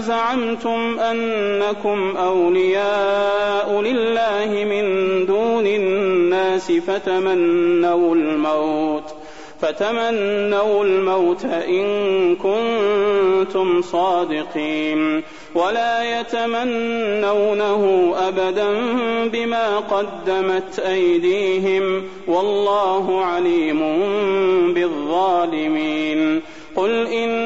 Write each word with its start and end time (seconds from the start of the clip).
زعمتم 0.00 0.98
أنكم 1.00 2.16
أولياء 2.16 3.80
لله 3.80 4.64
من 4.64 4.86
دون 5.26 5.66
الناس 5.66 6.72
فتمنوا 6.72 8.14
الموت 8.14 9.14
فتمنوا 9.60 10.84
الموت 10.84 11.44
إن 11.44 12.36
كنتم 12.36 13.82
صادقين. 13.82 15.22
ولا 15.54 16.20
يتمنونه 16.20 18.14
أبدا 18.28 18.68
بما 19.32 19.78
قدمت 19.78 20.78
أيديهم 20.78 22.02
والله 22.28 23.24
عليم 23.24 23.80
بالظالمين. 24.74 26.42
قل 26.76 27.06
إن 27.06 27.45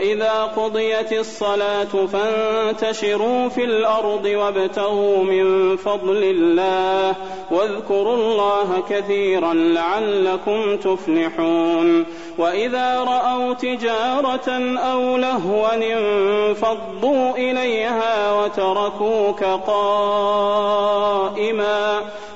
فإذا 0.00 0.44
قضيت 0.56 1.12
الصلاة 1.12 2.06
فانتشروا 2.12 3.48
في 3.48 3.64
الأرض 3.64 4.24
وابتغوا 4.24 5.24
من 5.24 5.76
فضل 5.76 6.22
الله 6.24 7.16
واذكروا 7.50 8.14
الله 8.14 8.82
كثيرا 8.88 9.54
لعلكم 9.54 10.76
تفلحون 10.76 12.06
وإذا 12.38 13.00
رأوا 13.00 13.54
تجارة 13.54 14.78
أو 14.78 15.16
لهوا 15.16 15.74
انفضوا 15.74 17.36
إليها 17.36 18.32
وتركوك 18.32 19.44
قائما 19.66 21.10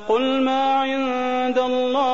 قل 0.09 0.41
ما 0.43 0.73
عند 0.73 1.59
الله 1.59 2.14